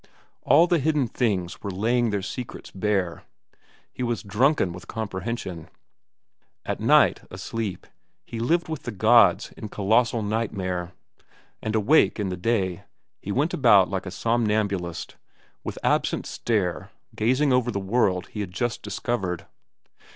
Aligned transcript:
All 0.41 0.65
the 0.65 0.79
hidden 0.79 1.05
things 1.07 1.61
were 1.61 1.69
laying 1.69 2.09
their 2.09 2.23
secrets 2.23 2.71
bare. 2.71 3.21
He 3.93 4.01
was 4.01 4.23
drunken 4.23 4.73
with 4.73 4.87
comprehension. 4.87 5.69
At 6.65 6.79
night, 6.79 7.19
asleep, 7.29 7.85
he 8.25 8.39
lived 8.39 8.67
with 8.67 8.81
the 8.81 8.91
gods 8.91 9.51
in 9.55 9.69
colossal 9.69 10.23
nightmare; 10.23 10.93
and 11.61 11.75
awake, 11.75 12.19
in 12.19 12.29
the 12.29 12.35
day, 12.35 12.85
he 13.21 13.31
went 13.31 13.53
around 13.53 13.91
like 13.91 14.07
a 14.07 14.09
somnambulist, 14.09 15.17
with 15.63 15.77
absent 15.83 16.25
stare, 16.25 16.89
gazing 17.15 17.53
upon 17.53 17.71
the 17.71 17.79
world 17.79 18.29
he 18.29 18.39
had 18.39 18.49
just 18.51 18.81
discovered. 18.81 19.45